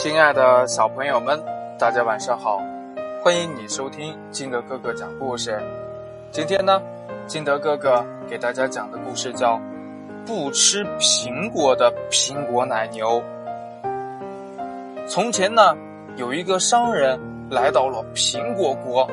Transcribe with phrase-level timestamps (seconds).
[0.00, 1.42] 亲爱的小朋友们，
[1.76, 2.62] 大家晚上好！
[3.20, 5.60] 欢迎你收听金德哥哥讲故事。
[6.30, 6.80] 今天呢，
[7.26, 9.56] 金德哥哥给大家讲的故事叫
[10.24, 13.20] 《不吃苹果的苹果奶牛》。
[15.08, 15.76] 从前呢，
[16.14, 17.18] 有一个商人
[17.50, 19.04] 来到了苹果国，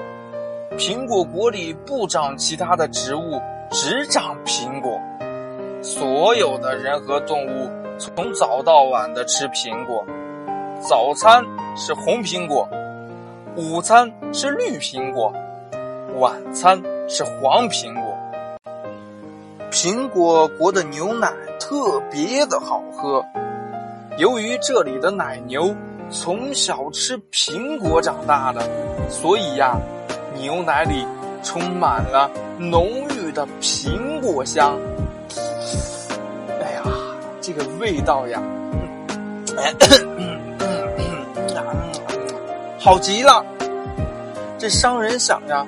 [0.77, 3.41] 苹果国里不长其他的植物，
[3.71, 5.01] 只长苹果。
[5.81, 10.05] 所有的人和动物从早到晚的吃苹果，
[10.87, 11.43] 早餐
[11.75, 12.69] 是红苹果，
[13.55, 15.33] 午餐是绿苹果，
[16.19, 18.15] 晚餐是黄苹果。
[19.71, 23.25] 苹果国的牛奶特别的好喝，
[24.19, 25.75] 由于这里的奶牛
[26.11, 28.61] 从小吃苹果长大的，
[29.09, 29.75] 所以呀，
[30.39, 31.03] 牛奶里
[31.41, 34.77] 充满了浓郁的苹果香。
[36.61, 36.83] 哎呀
[37.41, 38.39] 这个味道呀，
[42.85, 43.43] 好极了！
[44.59, 45.65] 这商人想呀，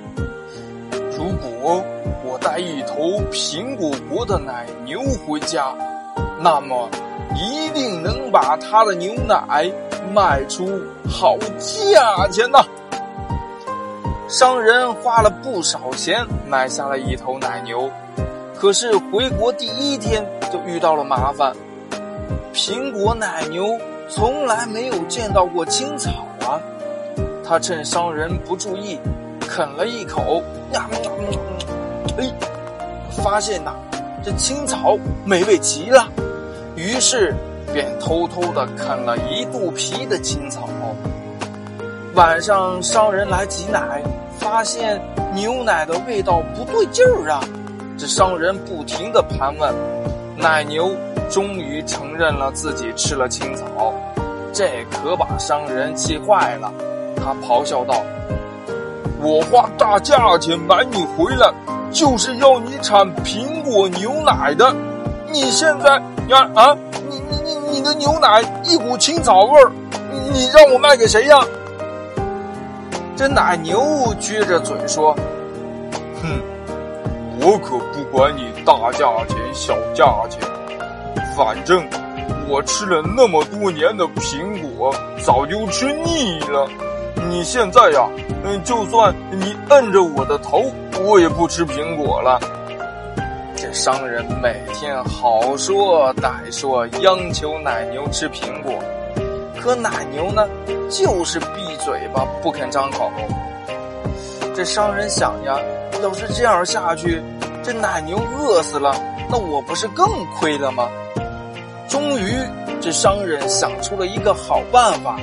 [1.18, 1.84] 如果
[2.24, 5.76] 我带一头苹果国的奶牛回家，
[6.40, 6.88] 那么
[7.36, 9.68] 一定能把它的牛奶
[10.14, 12.60] 卖出好价钱呢。
[14.30, 17.90] 商人花了不少钱买下了一头奶牛，
[18.56, 21.52] 可是回国第一天就遇到了麻烦。
[22.54, 23.76] 苹果奶牛
[24.08, 26.12] 从来没有见到过青草！
[27.48, 29.00] 他趁商人不注意，
[29.40, 30.86] 啃了一口，呀，
[32.18, 32.30] 哎，
[33.24, 33.74] 发现呐，
[34.22, 36.06] 这青草美味极了，
[36.76, 37.34] 于是
[37.74, 40.68] 便偷偷的啃了一肚皮的青草。
[42.16, 44.04] 晚上，商人来挤奶，
[44.38, 45.00] 发现
[45.34, 47.40] 牛奶的味道不对劲儿啊！
[47.98, 49.74] 这商人不停的盘问
[50.36, 50.92] 奶牛。
[51.30, 53.94] 终于承认了自己吃了青草，
[54.54, 56.72] 这可把商人气坏了。
[57.18, 58.02] 他咆哮道
[59.22, 61.52] ：“我花大价钱买你回来，
[61.92, 64.74] 就是要你产苹果牛奶的。
[65.32, 66.78] 你现在呀啊，
[67.10, 69.72] 你你你你的牛奶一股青草味儿，
[70.32, 71.40] 你让我卖给谁呀？”
[73.18, 73.82] 这奶牛
[74.22, 75.14] 撅着嘴说
[76.22, 76.40] ：“哼，
[77.42, 80.40] 我可不管你大价钱小价钱。”
[81.36, 81.86] 反正
[82.48, 84.92] 我吃了那么多年的苹果，
[85.24, 86.68] 早就吃腻了。
[87.30, 88.08] 你现在呀，
[88.46, 90.64] 嗯，就算你摁着我的头，
[91.04, 92.40] 我也不吃苹果了。
[93.56, 98.74] 这商人每天好说歹说，央求奶牛吃苹果，
[99.60, 100.48] 可奶牛呢，
[100.90, 103.12] 就是闭嘴巴不肯张口。
[104.56, 105.60] 这商人想呀，
[106.02, 107.22] 要是这样下去，
[107.62, 108.96] 这奶牛饿死了，
[109.30, 110.08] 那我不是更
[110.40, 110.88] 亏了吗？
[111.90, 112.32] 终于，
[112.80, 115.18] 这商人想出了一个好办法。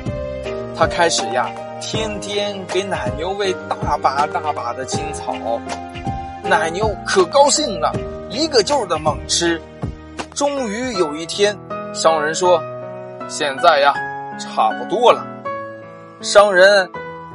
[0.77, 1.49] 他开始呀，
[1.87, 5.35] 天天给奶牛喂大把大把的青草，
[6.43, 7.93] 奶牛可高兴了，
[8.31, 9.61] 一个劲儿的猛吃。
[10.35, 11.55] 终于有一天，
[11.93, 12.59] 商人说
[13.29, 13.93] ：“现在呀，
[14.39, 15.27] 差不多了。”
[16.23, 16.91] 商人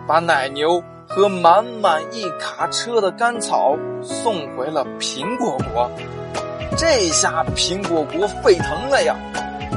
[0.07, 5.91] 把奶牛和满满一卡车的干草送回了苹果国。
[6.75, 9.15] 这下苹果国沸腾了呀！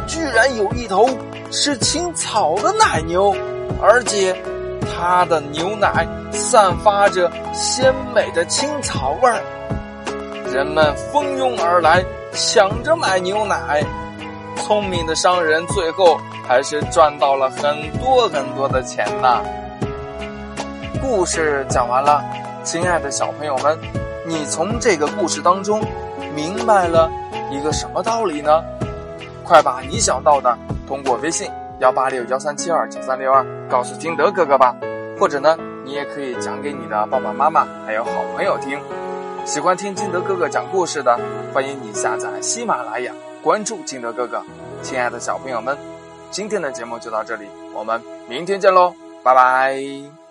[0.09, 1.06] 居然有一头
[1.50, 3.37] 吃青草的奶牛，
[3.83, 4.34] 而且
[4.84, 9.41] 它的牛奶散发着鲜美的青草味儿。
[10.53, 13.84] 人们蜂拥而来，抢着买牛奶。
[14.56, 19.41] 聪明的商人最后还是赚到了很多很多的钱呐。
[21.00, 22.22] 故事讲完了，
[22.62, 23.78] 亲爱的小朋友们，
[24.26, 25.81] 你从这个故事当中。
[26.34, 27.10] 明白了
[27.50, 28.62] 一个什么道理呢？
[29.44, 30.56] 快把你想到的
[30.88, 31.47] 通过微信
[31.78, 34.77] 幺八六幺三七二九三六二告诉金德哥哥吧，
[35.19, 38.78] 或者呢，你也可以讲给你的爸爸妈妈还有好朋友听。
[39.44, 41.19] 喜欢听金德哥哥讲故事的，
[41.53, 43.12] 欢迎你下载喜马拉雅，
[43.43, 44.41] 关注金德哥哥。
[44.83, 45.77] 亲爱的小朋友们，
[46.31, 50.22] 今天的节目就到这里，我们明天见喽，拜拜。